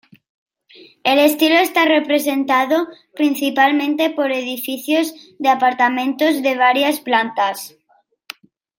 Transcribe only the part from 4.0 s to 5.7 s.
por edificios de